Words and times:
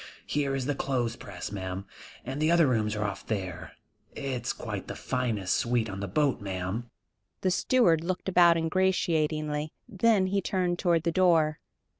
Here 0.25 0.55
is 0.55 0.65
the 0.65 0.73
clothes 0.73 1.15
press, 1.15 1.51
ma'am, 1.51 1.85
and 2.25 2.41
the 2.41 2.49
other 2.49 2.65
rooms 2.65 2.95
are 2.95 3.03
off 3.03 3.23
there. 3.27 3.73
It's 4.15 4.51
quite 4.51 4.87
the 4.87 4.95
finest 4.95 5.53
suite 5.55 5.91
on 5.91 5.99
the 5.99 6.07
boat, 6.07 6.41
ma'am." 6.41 6.89
The 7.41 7.51
steward 7.51 8.03
looked 8.03 8.27
about 8.27 8.57
ingratiatingly, 8.57 9.73
then 9.87 10.25
he 10.25 10.41
turned 10.41 10.79
toward 10.79 11.03
the 11.03 11.11
door. 11.11 11.59